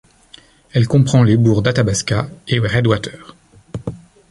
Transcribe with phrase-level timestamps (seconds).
[0.73, 3.35] Elle comprend les bourgs d'Athabasca et Redwater.